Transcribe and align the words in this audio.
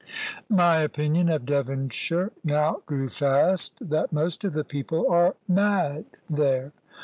My 0.49 0.77
opinion 0.77 1.29
of 1.29 1.45
Devonshire 1.45 2.31
now 2.43 2.81
grew 2.87 3.07
fast 3.07 3.87
that 3.87 4.11
most 4.11 4.43
of 4.43 4.53
the 4.53 4.63
people 4.63 5.07
are 5.07 5.35
mad 5.47 6.05
there. 6.27 6.71